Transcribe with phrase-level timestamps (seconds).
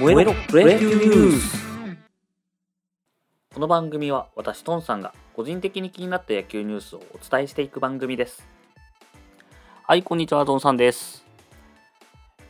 [0.00, 1.58] 燃えろプロ野球ニュース
[3.52, 8.48] この番組は私トンさんが個人的に気になった野球ニュースをお伝えしていく番組です。
[9.86, 11.22] はいこんにちはトンさんです。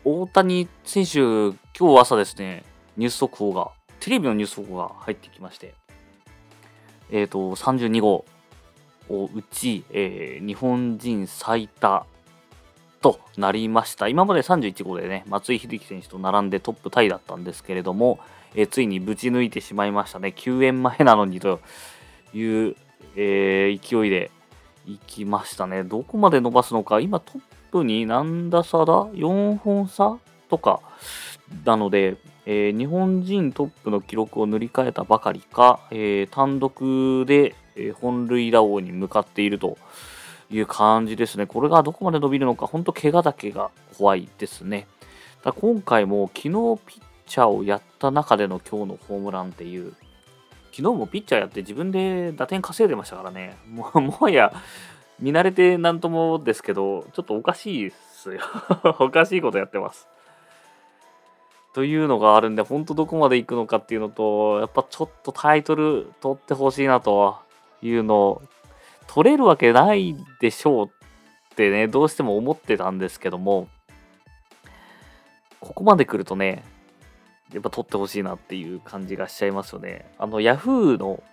[0.05, 1.19] 大谷選手
[1.77, 2.63] 今日朝ですね
[2.97, 5.75] ニュース速報がテレビのニュース速報が入ってきまして
[7.11, 8.25] えっ、ー、と32号
[9.09, 12.07] を打ち、えー、日本人最多
[13.01, 14.09] となりました。
[14.09, 18.21] 今まで31号でね、松井秀喜選手と並んでトップタイだったんですけれども、
[18.55, 20.33] えー、ついにぶち抜いてしまいましたね。
[20.33, 21.61] 救援前なのにと
[22.35, 22.77] いう、
[23.17, 24.31] えー、勢いで
[24.87, 25.83] いきましたね。
[25.83, 27.41] どこまで伸ばすのか、今トッ
[27.73, 30.19] プに何打差だ ?4 本差
[30.51, 30.81] とか
[31.65, 37.55] なので、えー、日本人トップの記録を塗り替えたばかりか、え、単独で、
[38.01, 39.79] 本塁打王に向かっていると
[40.51, 41.47] いう感じですね。
[41.47, 44.87] これがどこまで伸びるのか、本当怪我だけが怖いですね。
[45.45, 49.95] だ今回も昨日ピッチャーをやった中での今日のホームランっていう、
[50.73, 53.57] 昨日もピッチャーやって自分で打点稼いでましたからね。
[53.69, 54.53] も もはや
[55.21, 58.41] 見慣れてなんともですけど、ちょっとおかしいっすよ。
[58.99, 60.09] おかしいことやってます。
[61.73, 67.37] というのがあるんで、本当どこまで行くのかっていうのと、やっぱちょっとタイトル取ってほしいなと
[67.81, 68.43] いうのを
[69.13, 70.91] 取れるわけないでしょうっ
[71.57, 73.67] てね、どうしても思ってたんですけども、
[75.59, 76.63] ここまで来るとね、
[77.53, 80.09] やっぱ取ってほしいなっていう感じがしちゃいますよね。
[80.17, 81.25] あの、Yahoo の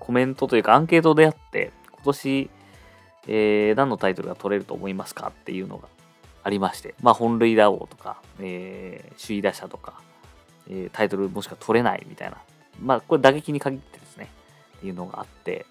[0.00, 2.50] コメントというかアンケートであって、今年、
[3.28, 5.86] えー、何のタイトルが取れると思いますかっていうのが
[6.42, 10.00] ありまして、まあ、本塁打王とか、えー、首位打者とか、
[10.68, 12.38] えー、タイトルもしくは取れないみたいな、
[12.80, 14.28] まあ、これ打撃に限ってですね、
[14.78, 15.64] っていうのがあって、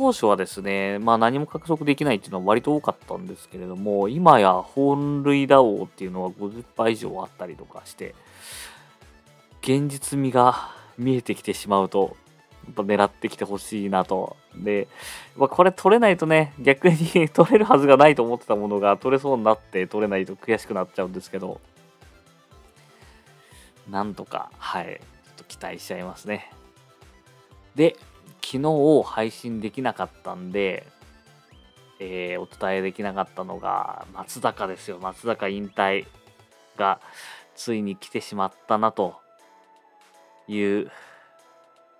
[0.00, 8.14] 当初はですね、まあ何も獲得できないっていうのは割と多かったんですけれども、今や本塁打王っていうのは50以上あったりとかして、
[9.60, 12.16] 現実味が見えてきてしまうと、
[12.64, 14.38] やっぱ狙ってきてほしいなと。
[14.56, 14.88] で、
[15.36, 16.96] まあ、これ取れないとね、逆に
[17.28, 21.60] 取れるはずがないと思ってたものが取れそうになって取れないと悔しくなっちゃうんですけど、
[23.90, 26.50] なんとか、はい、ちょっと期待しちゃいますね。
[27.74, 27.98] で、
[28.42, 30.86] 昨日配信できなかったんで、
[31.98, 34.98] えー、お伝えできなかったのが、松坂ですよ。
[35.00, 36.06] 松坂引退
[36.76, 37.00] が
[37.54, 39.16] ついに来てしまったなと
[40.48, 40.90] いう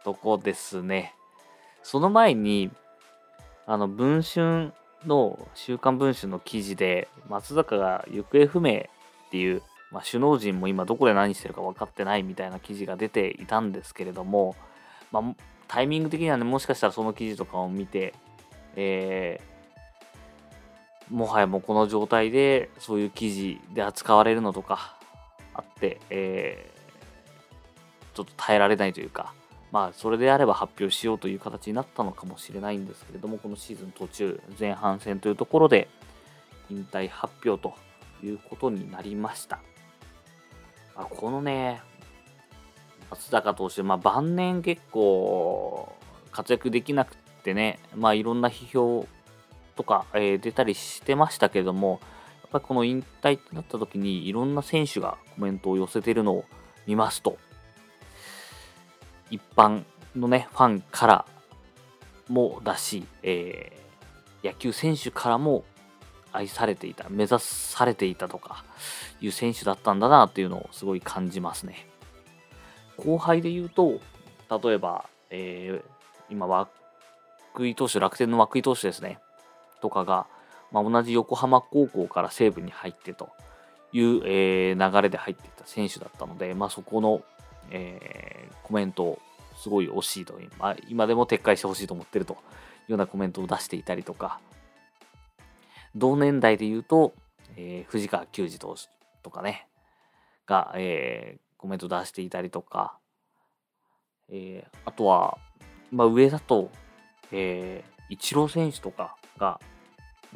[0.05, 1.15] とこですね。
[1.83, 2.71] その前に、
[3.67, 4.73] あの、文春
[5.07, 8.89] の、週刊文春の記事で、松坂が行方不明
[9.29, 14.57] っていう、まあ、首脳陣も今どこで何してるか分かってないみたいな記事が出ていたんですけれども、
[15.11, 15.23] まあ、
[15.71, 18.13] タイミング的にはね、もしかしたらその記事とかを見て、
[18.75, 24.99] えー、もはやもうこの状態でそういう記事で扱われるのとか
[25.55, 29.33] あって、えー、ちょっと耐えられないというか、
[29.71, 35.87] まあ、それであれば発表しようという形になったのかもしれないんですけれども、このシーズン途中、前半戦というところで、
[36.69, 37.75] 引退発表と
[38.25, 39.61] いうことになりました。
[40.97, 41.81] あこのね、
[43.11, 45.93] 松坂投手、まあ、晩年結構
[46.31, 49.07] 活躍できなくてね、まあ、いろんな批評
[49.77, 52.01] とか、えー、出たりしてましたけども、
[52.43, 56.45] やっぱりこの引退ってなった時にいろんな選手がコメントを寄せてるのを
[56.87, 57.39] 見ますと、
[59.31, 59.85] 一般
[60.17, 61.27] のね、ファンから
[62.29, 65.65] もだし、えー、野球選手からも
[66.33, 68.65] 愛されていた、目指されていたとか
[69.21, 71.90] いう選手だったんだなっていうのをすごい感じますね。
[73.01, 74.01] 後輩で言うと、
[74.63, 75.83] 例えば、えー、
[76.31, 76.47] 今、
[77.59, 79.19] 涌井投手、楽天の涌井投手ですね、
[79.81, 80.27] とかが、
[80.73, 83.31] まあ、同じ横浜高校から西武に入ってと
[83.93, 87.23] いう、えー、流れで入っていた選手だったので、まあ、そこの、
[87.71, 89.19] えー、コメントを
[89.57, 92.39] すごい惜しいと、まあ、今でも撤回してほしいと思ってるという
[92.93, 94.41] ようなコメントを出していたりとか、
[95.95, 97.15] 同年代で言うと、
[97.57, 98.89] えー、藤川球児投手
[99.23, 99.67] とかね、
[100.47, 102.97] が、えー、コメント出していたりとか、
[104.31, 105.37] えー、あとは、
[105.93, 106.71] まあ、上だと、
[107.33, 109.61] えー、イチロー選手とかが、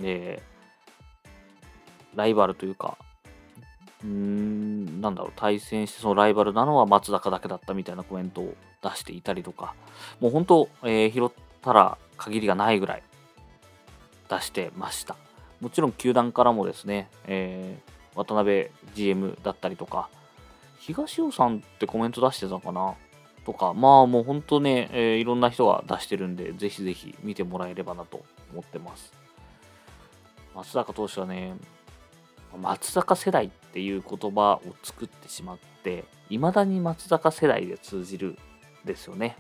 [0.03, 2.99] えー、ライバルというか、
[4.03, 9.75] うーん、なんだろう、対戦してそのライバルなのは松坂だけだったみたいなコメントを出していたりとか、
[10.21, 11.31] もう本当、えー、拾っ
[11.63, 13.03] たら限りがないぐらい
[14.29, 15.17] 出してました。
[15.63, 20.11] もちろん球団からもですね、えー、渡辺 GM だったりとか、
[20.87, 22.95] 東尾さんってコメント出してたかな？
[23.45, 29.13] とか、まあもう本当ね、えー、いろんな人が出してるんで、ぜひぜひ見てもらえればなと思ってます。
[30.55, 31.55] 松坂投手はね、
[32.61, 38.39] 松坂世代っていう言葉を作ってしまっていまだに松坂世代で通じる
[38.85, 39.37] ですよね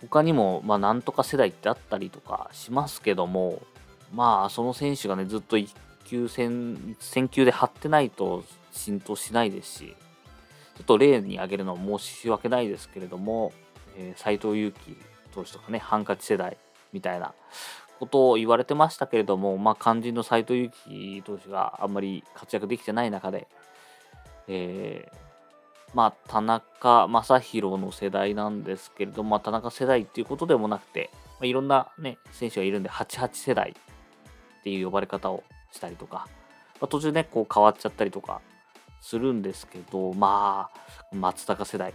[0.00, 3.62] 他にも、まあ、なんとか世代ってあったりとかしますけども
[4.12, 5.72] まあその選手がねずっと一
[6.06, 8.42] 級戦戦級で張ってないと
[8.72, 9.96] 浸透しないですし
[10.76, 13.52] ちょっと例に挙げるのは申し訳ないですけれども
[13.96, 14.96] えー、斎藤佑樹
[15.34, 16.56] 投手とかね、ハンカチ世代
[16.92, 17.34] みたいな
[17.98, 23.48] ことを言われてましたけれども、まあ、肝心の斎藤佑樹投手があんまり活躍できてない中で、
[24.48, 25.16] えー、
[25.94, 36.26] まあ、田中将大の世代なんですけれども、まあ、田中世代っていうことでもなくて、まあ、いろんな、ね、選手がいるんで、88世代っていう呼ばれ方をしたりとか、
[36.80, 38.40] まあ、途中ね、こう変わっちゃったりとか
[39.02, 41.92] するんですけど、まあ、松坂世代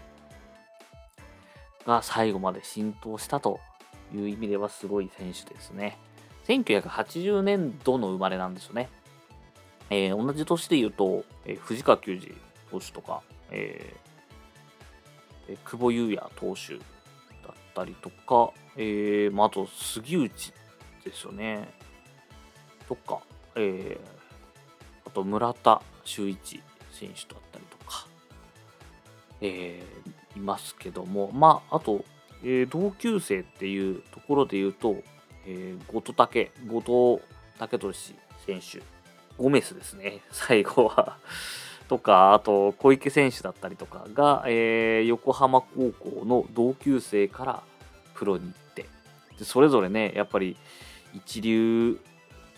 [1.85, 3.59] が最後まで浸透したと
[4.13, 5.97] いう意味ではすごい選手ですね。
[6.47, 8.89] 1980年度の生まれなんですよね。
[9.89, 12.35] えー、同じ年で言うと、えー、藤川球児
[12.69, 13.21] 投手とか、
[13.51, 20.53] えー、久保優也投手だったりとか、えーまあ、あと杉内
[21.05, 21.69] ですよね。
[22.89, 23.21] とか、
[23.55, 26.61] えー、あと村田修一
[26.99, 28.07] 選手だったりとか、
[29.41, 32.03] えー、いますけども、まあ、あと、
[32.43, 34.97] えー、同級生っていうところで言うと、
[35.45, 37.23] えー、後藤武、後藤
[37.59, 38.15] 武俊
[38.45, 38.83] 選手、
[39.37, 41.17] ゴメスですね、 最後は。
[41.87, 47.63] とか、あと小池選手だったりとかが、えー、横浜高校の同級生から
[48.13, 48.85] プロに行って
[49.39, 50.57] で、それぞれね、やっぱり
[51.13, 51.99] 一流、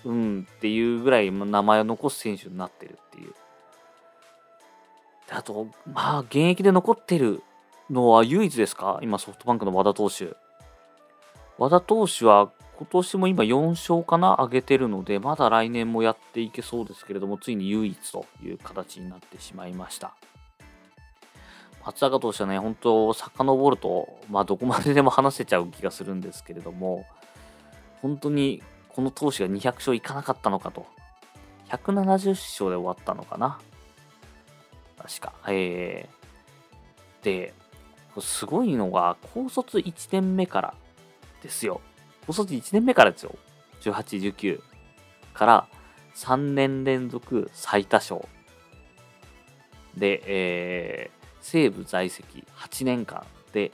[0.03, 3.33] うん、っていうぐらい名前を残す選手になってるっていう
[5.31, 7.43] あと、まあ、現役で残ってる
[7.89, 8.99] のは唯一ですか？
[9.01, 10.35] 今、ソフトバンクの和田投手。
[11.57, 14.37] 和田投手は今年も今4勝かな？
[14.39, 20.13] 上げてるので、まだ来年もやっていけそうですけれども、ついに唯一という形になってしまいました。
[21.85, 27.05] 松坂投手はね、本当、遡ると、まあ、どこまででも話せちゃう気がするんですけれども、
[28.01, 30.85] 本当にこの投手が200勝いかなかったのかと。
[31.69, 33.59] 170勝で終わったのかな。
[35.01, 35.33] 確か。
[35.47, 37.53] えー、で、
[38.19, 40.73] すごいのが、高卒1年目から
[41.41, 41.81] ですよ。
[42.27, 43.35] 高卒1年目からですよ。
[43.81, 44.61] 18、19
[45.33, 45.67] から
[46.15, 48.21] 3年連続最多勝。
[49.95, 53.71] で、えー、西武在籍8年間で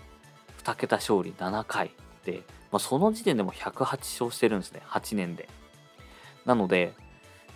[0.63, 1.91] 2桁勝利7回
[2.23, 4.81] で、まあ、その時点でも108勝してるんですね。
[4.87, 5.49] 8年で。
[6.45, 6.93] なので、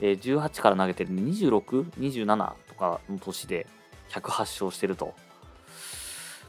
[0.02, 3.68] えー、18から投げてる26、27かの年で
[4.10, 5.14] 108勝してると。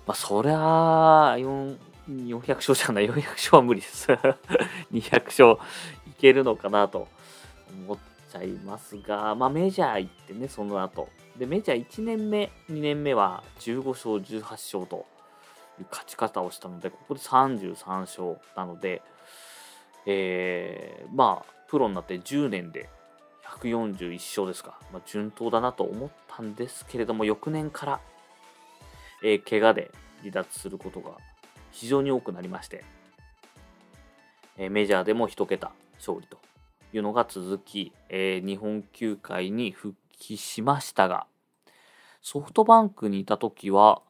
[0.07, 4.11] まあ、そりゃあ、400勝じゃない、400勝は無理です。
[4.93, 5.59] 200勝
[6.09, 7.09] いけるのかなと
[7.87, 7.99] 思っ
[8.31, 11.09] ちゃいますが、まあ、メジャー行ってね、その後。
[11.37, 15.07] で、メジャー1年目、2年目は15勝、18勝と
[15.79, 19.03] いう勝ち方をしたので、ここで33勝なので、
[20.07, 22.89] えー、まあ、プロになって10年で
[23.61, 28.01] 141勝ですか、まあ、順当だなと思ったんですけれども、翌年から、
[29.23, 29.91] えー、怪我で
[30.21, 31.13] 離脱することが
[31.71, 32.85] 非常に多くなりまして、
[34.57, 36.39] えー、メジャーでも1桁勝利と
[36.93, 41.27] いうのが続き、えー、日本球界に復帰しましたが、
[42.23, 44.03] ソフトバンクにいた時は、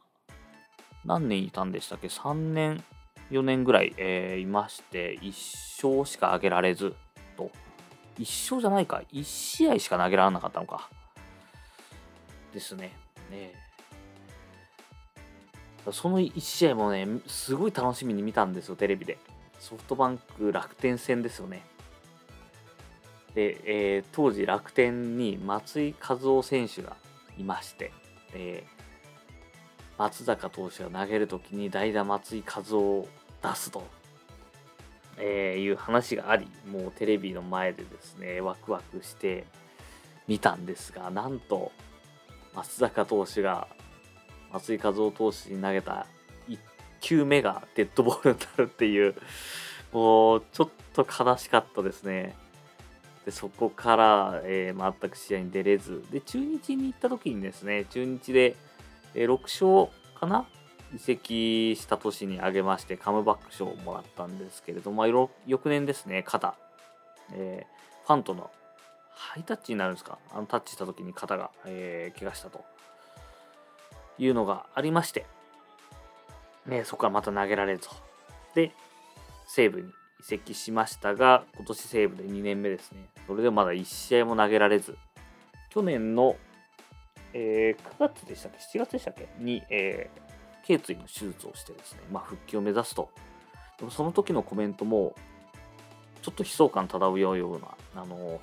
[1.04, 2.82] 何年いたんでしたっけ ?3 年、
[3.30, 6.94] 4年ぐらい、えー、いまして、1勝しか挙げられず
[7.36, 7.50] と
[8.20, 9.02] 1勝じゃないか。
[9.12, 10.90] 1試合しか投げられなかったのか。
[12.52, 12.92] ですね。
[13.30, 13.54] ね
[15.90, 19.18] その1試合もね、すごい楽しみに見たんですよ、テレビで。
[19.58, 21.62] ソフトバンク楽天戦ですよね。
[23.34, 26.96] で、えー、当時楽天に松井一夫選手が
[27.38, 27.92] いまして、
[28.34, 33.08] えー、松坂投手が投げるときに代打松井一夫を
[33.42, 33.82] 出すと
[35.18, 39.44] えー、いう話がありもうテレビの前でですねワクワクして
[40.26, 41.72] 見たんですがなんと
[42.54, 43.68] 松坂投手が
[44.52, 46.06] 松井一夫投手に投げた
[46.48, 46.58] 1
[47.00, 49.14] 球目がデッドボールになるっていう
[49.92, 52.36] もうちょっと悲しかったですね。
[53.24, 58.56] でそこから、えー、全く試合に出れずで中日に行った時にですね中日で、
[59.14, 60.46] えー、6勝かな
[60.94, 65.06] 移籍した年に挙げましてカムバック賞をもらったんですけれども、
[65.46, 66.56] 翌年ですね、肩、
[67.32, 68.50] えー、ファンとの
[69.12, 70.18] ハイタッチになるんですか？
[70.32, 72.64] あのタッチした時に肩が、えー、怪我したと
[74.18, 75.26] いうのがありまして、
[76.66, 77.90] ね、そこからまた投げられると。
[78.54, 78.72] で、
[79.46, 79.88] 西武に
[80.20, 83.08] 移籍しましたが、今年西武で2年目ですね。
[83.26, 84.96] それでまだ1試合も投げられず、
[85.68, 86.36] 去年の、
[87.32, 89.28] えー、9月でしたっけ、7月でしたっけ？
[89.38, 90.29] に、えー、
[90.78, 93.10] 頸椎の手術をしてですね、まあ、復帰を目指すと。
[93.78, 95.14] でもその時のコメントも、
[96.22, 98.40] ちょっと悲壮感漂うような、あの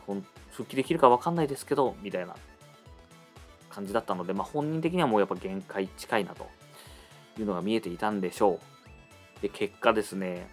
[0.52, 2.36] 復帰できるか分かんないですけど、みたいな
[3.70, 6.50] 感じだったので、まあ、本人的にはもうやっぱ限界近いなと
[7.40, 8.60] いうのが見えていたんでしょ
[9.40, 9.42] う。
[9.42, 10.50] で、結果ですね、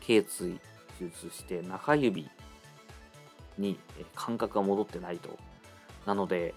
[0.00, 0.58] 頸椎
[0.98, 2.28] 手術して中指
[3.58, 3.78] に
[4.14, 5.36] 感覚が戻ってないと。
[6.06, 6.54] なので、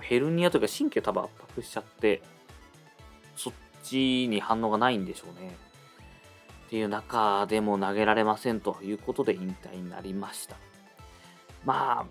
[0.00, 2.22] ヘルニアというか神経多分圧迫しちゃって、
[3.36, 5.56] そっちに反応がないんでしょうね。
[6.66, 10.56] っていう中でも投げられませんということで引退になりました。
[11.64, 12.06] ま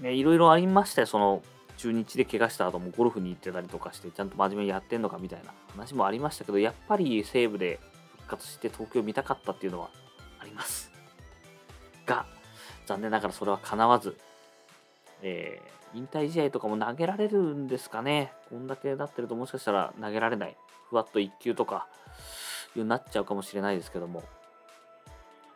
[0.00, 1.06] あ、ね、いろいろありましたよ。
[1.06, 1.42] その
[1.76, 7.80] 中日で怪我した後もゴルフに行ってたりとかして、ちゃんと真面目にやってんのかみたいな話もありましたけど、やっぱり西武で
[8.18, 9.90] 復活して東京見たかったっていうのは
[10.38, 10.92] あります。
[12.06, 12.26] が、
[12.86, 14.16] 残念ながらそれは叶わず、
[15.22, 18.32] えー、引退試合とかも投げられるんですかね。
[18.48, 20.56] こんだけなってるともしかしたら投げられない。
[20.88, 21.86] ふわっと1球とか、
[22.76, 24.22] いうなっちゃうかもしれないですけども、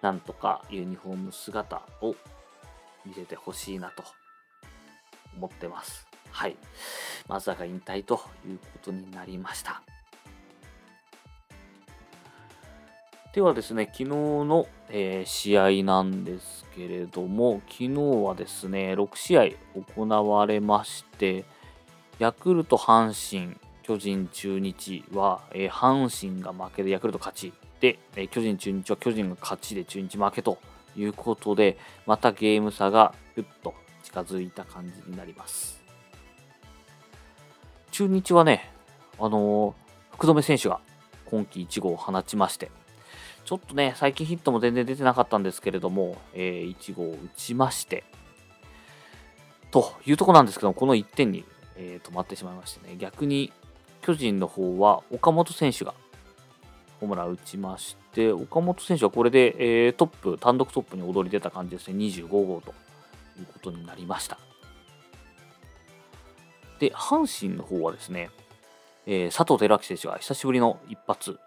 [0.02, 2.14] なんとかユニフォーム姿を
[3.06, 4.02] 見せてほしいなと
[5.36, 6.06] 思ってます。
[6.30, 6.56] はい。
[7.28, 9.82] 松坂引退ということになりました。
[13.34, 17.88] ではですね、昨日の、えー、試合なんですけれども、昨日
[18.24, 19.48] はですね、6試合
[19.96, 21.44] 行われまして、
[22.20, 30.58] ヤクルト、阪神、巨人、中日は、えー、阪神が負けでヤクルト勝ち、で、えー、巨人、中日は巨人が勝ちで中日負けと
[30.94, 31.76] いうことで、
[32.06, 33.74] またゲーム差がぐっと
[34.04, 35.82] 近づいた感じになります。
[37.90, 38.70] 中日はね、
[39.18, 39.74] あの、
[40.12, 40.78] 福留選手が
[41.24, 42.70] 今季1号を放ちまして、
[43.44, 48.04] ちょっとね、最近ヒットも全然出てなかったんですけれども、えー、1号を打ちまして、
[49.70, 51.44] というとこなんですけども、この1点に、
[51.76, 53.52] えー、止まってしまいましてね、逆に
[54.02, 55.94] 巨人の方は岡本選手が
[57.00, 62.72] ホームラン打ちまして、岡本選手はこれで、えー、トップ、単独トップに躍り出た感じですね、25号と
[63.38, 64.38] いうことになりました。
[66.78, 68.30] で、阪神の方はですね、
[69.06, 71.38] えー、佐藤輝明選手が久しぶりの一発、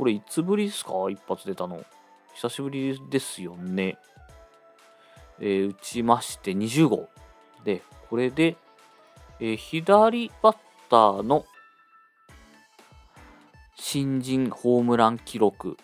[0.00, 0.92] これいつぶりですか？
[1.10, 1.84] 一発出たの。
[2.32, 3.98] 久しぶりですよね。
[5.38, 7.10] えー、打ちまして20号。
[7.64, 8.56] で、これで、
[9.40, 10.56] えー、左バッ
[10.88, 11.44] ターの
[13.74, 15.76] 新人ホームラン記録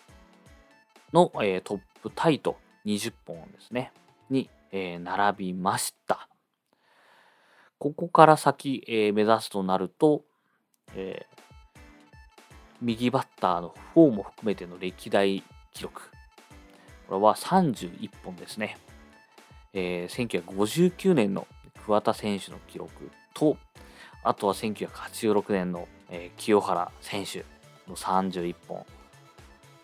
[1.13, 2.57] の、えー、トップタイと
[2.87, 3.91] 20本ですね、
[4.31, 6.27] に、え、並びました。
[7.77, 10.23] ここから先、え、目指すとなると、
[10.95, 11.27] え
[12.81, 15.43] 右バッターの4も含めての歴代
[15.73, 16.01] 記録。
[17.07, 18.77] これは31本ですね。
[19.73, 21.47] えー、1959年の
[21.85, 23.57] 桑田選手の記録と、
[24.23, 27.45] あとは1986年の、えー、清原選手
[27.87, 28.85] の31本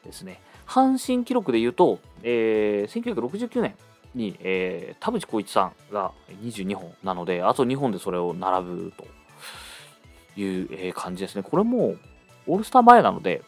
[0.04, 0.42] ですね。
[0.68, 3.76] 阪神記録で言うと、えー、1969年
[4.16, 9.06] に、えー、田淵光一さんが22本なので、あと2本でそれを並ぶと
[10.40, 11.44] いう、えー、感じですね。
[11.44, 11.96] これも
[12.48, 13.44] オールスター前なので、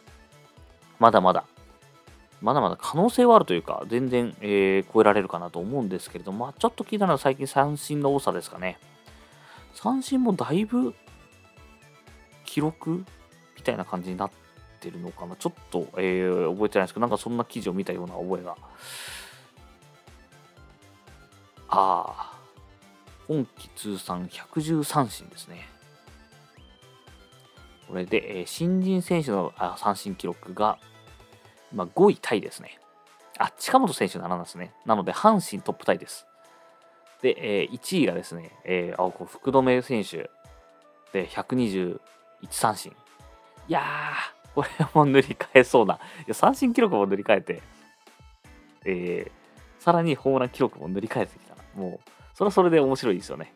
[0.98, 1.44] まだまだ、
[2.40, 8.78] まだまだ可能性はあるというか、全然、えー、超えられるかなと思うんですけれども、まあ、ちょっと聞いたのは最近三振の多さですかね。
[9.74, 10.94] 三振もだいぶ
[12.44, 13.04] 記録
[13.56, 14.30] みたいな感じになっ
[14.80, 15.36] てるのかな。
[15.36, 18.56] ちょっと、えー、覚えてないですけど、なんかそんな記事を見たような覚えが。
[21.68, 22.38] ああ、
[23.26, 25.75] 今季通算113三振ですね。
[27.88, 30.78] これで、えー、新人選手のあ三振記録が、
[31.74, 32.78] まあ、5位タイですね。
[33.38, 34.72] あ、近本選手ならなんですね。
[34.84, 36.26] なので、阪神トップタイです。
[37.22, 40.30] で、えー、1位がですね、えー、あこ福留選手
[41.12, 41.98] で121
[42.50, 42.92] 三振。
[43.68, 45.94] いやー、これも塗り替えそうな。
[45.94, 47.62] いや三振記録も塗り替えて、
[48.84, 53.52] えー、さらにホームラン記録も塗り替えてきたもう、それはそれで面白いですよね。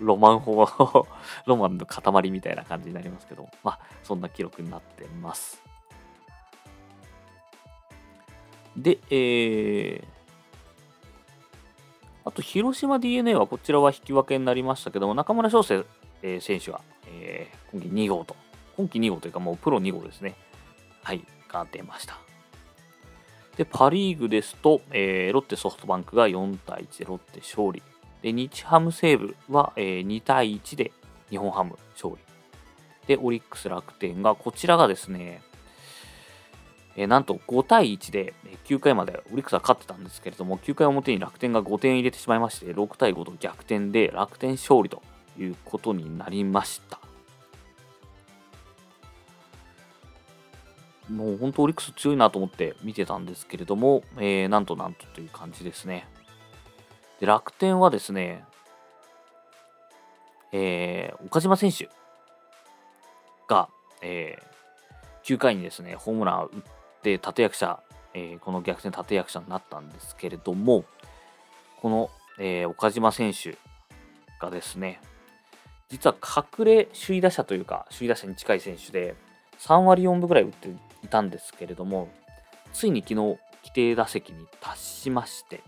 [0.00, 0.66] ロマン法
[1.46, 5.62] ロマンの塊みたいな感じになりますけど、まあ、そんな記録になってます。
[8.76, 10.04] で、えー、
[12.24, 15.84] あと、広島 d n a はこちらは引き分けになりましたけども、中村翔成、
[16.22, 18.36] え、選手は、えー、今季2号と、
[18.76, 20.34] 今季2号というかもうプロ2号ですね。
[21.02, 22.16] はい、が出ました。
[23.56, 27.82] で、パ・リーグですと、えー、ロッテソフトバンクが4対1でロッテ勝利。
[28.22, 30.92] で、日ハム西武は、えー、2対1で
[31.30, 32.18] 日本ハム勝利。
[33.06, 35.42] で、オリックス楽天が、こちらがですね、
[36.96, 38.34] えー、なんと5対1で
[38.66, 45.02] 9回までオリックスは勝ってたんですけれども、9回表に楽天が5点入れてしまいまして、6対5と逆転で楽天勝利と
[45.38, 47.00] いうことになりました。
[51.10, 56.06] もう本当オリックス強いなと思って見てたんですけれども、えー、なんとなんとという感じですね。
[57.22, 58.44] で楽天はですね、
[60.50, 61.88] えー、岡島選手
[63.48, 63.68] が、
[64.02, 66.62] えー、9回にですね、ホームランを打っ
[67.00, 67.78] て立役者、
[68.12, 70.84] えー、この逆転立役者になったんですけれども、
[71.80, 72.10] この、
[72.40, 73.56] えー、岡島選手
[74.40, 75.00] がですね、
[75.90, 79.14] 実は隠れ首位打者というか、首位打者に近い選手で、
[79.60, 80.70] 3割4分ぐらい打って
[81.04, 82.08] いたんですけれども、
[82.72, 83.38] ついに昨日、規
[83.72, 85.62] 定打席に達しまして、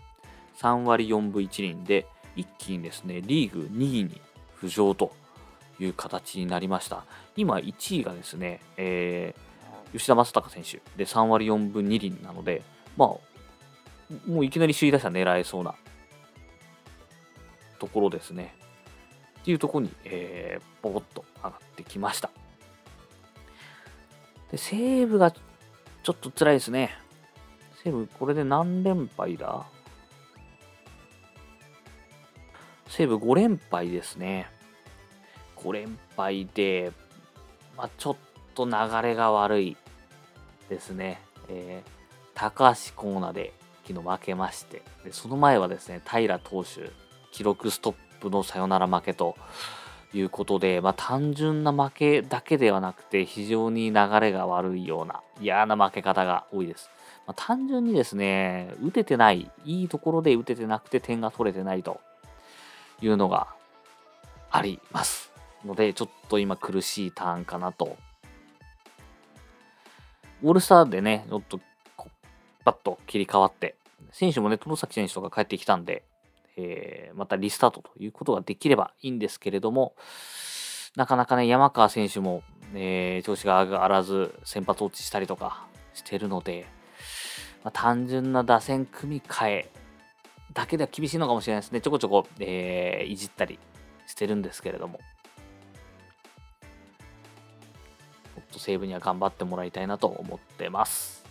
[0.57, 4.21] 3割4分1厘で、一気にですね、リーグ2位に
[4.61, 5.11] 浮上と
[5.79, 7.05] いう形になりました。
[7.35, 12.61] 今、1位がですね、えー、吉田正尚選手で3割4分2厘なので、
[12.97, 13.09] まあ、
[14.27, 15.75] もういきなり首位打者狙えそうな
[17.79, 18.55] ところですね。
[19.39, 22.29] っていうところに、えー、ポコッと上がってきました。
[24.51, 26.91] で、西武がちょっと辛いですね。
[27.83, 29.65] 西武、これで何連敗だ？
[32.95, 34.47] 西武5連敗ですね。
[35.57, 36.93] 5連敗で、
[37.75, 38.15] まあ、ちょっ
[38.53, 38.71] と流
[39.03, 39.75] れが悪い
[40.69, 41.19] ですね。
[41.49, 41.89] えー、
[42.35, 43.51] 高橋コーナーで
[43.85, 46.89] 昨日負けましてで、その前はですね、平投手、
[47.33, 49.35] 記録ストップのサヨナラ負けと
[50.13, 56.89] いうことで、まあ、単純な負けだけではなくて、非常に流れが悪いような嫌な負け方が多いです。
[57.27, 61.99] まあ、単純にですね、打ててない、いいところで打ててなくて点が取れてないと
[63.01, 63.47] いうのが
[64.51, 65.31] あります。
[65.65, 67.97] ので、ちょっと今苦しいターンかなと。
[70.43, 71.59] オールスターでね、ちょっと
[72.63, 73.75] パッと切り替わって、
[74.11, 76.03] 選手もね、友崎選手とか帰ってきたんで、
[76.57, 79.95] えー、またリスタートということができればいいんですけれども、
[80.95, 86.65] なかなかね、山川選手も、えー、調子が上がらず、先発落ちしたりとかしてるので、
[87.63, 89.71] まあ、単純な打線組み替え
[90.53, 91.81] だけでは厳しいのかもしれないですね。
[91.81, 93.59] ちょこちょこ、えー、いじったり
[94.07, 94.99] してるんですけれども。
[98.35, 101.25] もっとセーブには頑張ってもらいたいなと思ってます。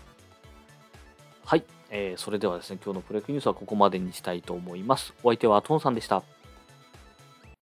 [1.44, 1.64] はい。
[1.90, 5.14] えー、それではですね、今日のプロ野球ニュースはここまでにしたいと思います。
[5.22, 6.22] お相手はトンさんでした。